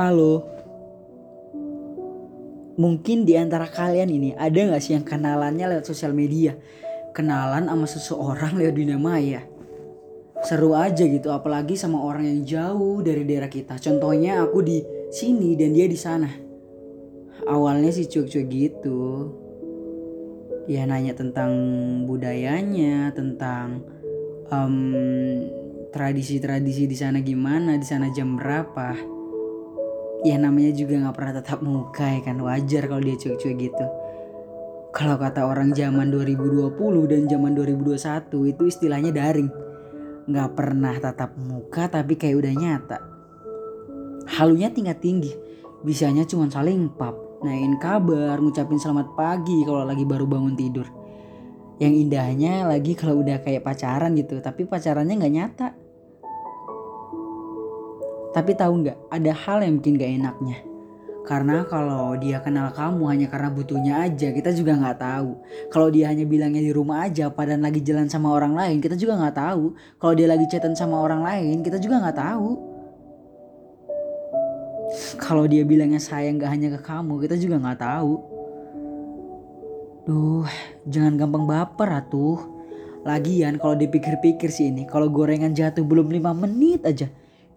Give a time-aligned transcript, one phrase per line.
[0.00, 0.48] Halo.
[2.80, 6.56] Mungkin di antara kalian ini ada nggak sih yang kenalannya lewat sosial media?
[7.12, 9.44] Kenalan sama seseorang lewat dunia maya.
[10.40, 13.76] Seru aja gitu, apalagi sama orang yang jauh dari daerah kita.
[13.76, 14.80] Contohnya aku di
[15.12, 16.32] sini dan dia di sana.
[17.44, 19.28] Awalnya sih cuek-cuek gitu.
[20.64, 21.52] Ya nanya tentang
[22.08, 23.84] budayanya, tentang
[24.48, 25.44] em,
[25.92, 29.19] tradisi-tradisi di sana gimana, di sana jam berapa
[30.20, 33.86] ya namanya juga nggak pernah tetap muka ya kan wajar kalau dia cuek-cuek gitu.
[34.90, 36.74] Kalau kata orang zaman 2020
[37.06, 39.50] dan zaman 2021 itu istilahnya daring.
[40.26, 42.98] Nggak pernah tatap muka tapi kayak udah nyata.
[44.30, 45.32] Halunya tingkat tinggi
[45.80, 50.84] bisanya cuma saling pap nain kabar ngucapin selamat pagi kalau lagi baru bangun tidur.
[51.80, 55.68] Yang indahnya lagi kalau udah kayak pacaran gitu tapi pacarannya nggak nyata
[58.30, 60.58] tapi tahu nggak, ada hal yang bikin gak enaknya.
[61.20, 65.30] Karena kalau dia kenal kamu hanya karena butuhnya aja, kita juga nggak tahu.
[65.70, 69.14] Kalau dia hanya bilangnya di rumah aja, padahal lagi jalan sama orang lain, kita juga
[69.14, 69.70] nggak tahu.
[70.02, 72.48] Kalau dia lagi chatan sama orang lain, kita juga nggak tahu.
[75.22, 78.12] Kalau dia bilangnya sayang gak hanya ke kamu, kita juga nggak tahu.
[80.10, 80.50] Duh,
[80.90, 82.42] jangan gampang baper atuh.
[83.06, 87.06] Lagian kalau dipikir-pikir sih ini, kalau gorengan jatuh belum 5 menit aja,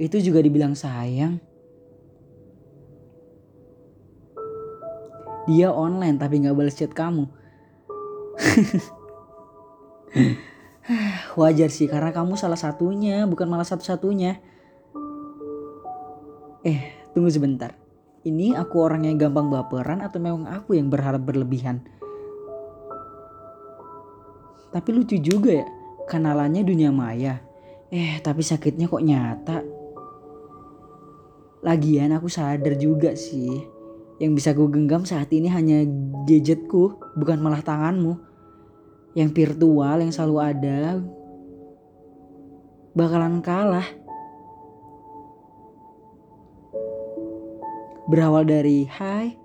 [0.00, 1.36] itu juga dibilang sayang.
[5.44, 7.28] Dia online tapi nggak balas chat kamu.
[11.38, 14.40] Wajar sih karena kamu salah satunya, bukan malah satu-satunya.
[16.64, 16.80] Eh,
[17.12, 17.76] tunggu sebentar.
[18.24, 21.84] Ini aku orang yang gampang baperan atau memang aku yang berharap berlebihan?
[24.72, 25.66] Tapi lucu juga ya,
[26.08, 27.40] kenalannya dunia maya.
[27.90, 29.56] Eh, tapi sakitnya kok nyata.
[31.60, 33.60] Lagian aku sadar juga sih,
[34.16, 35.84] yang bisa gue genggam saat ini hanya
[36.24, 38.16] gadgetku, bukan malah tanganmu.
[39.12, 40.78] Yang virtual yang selalu ada,
[42.96, 43.84] bakalan kalah.
[48.08, 49.36] Berawal dari hai,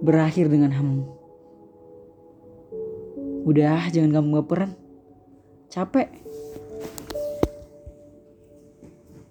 [0.00, 0.90] berakhir dengan hem.
[3.44, 4.72] Udah, jangan kamu baperan.
[5.68, 6.08] Capek.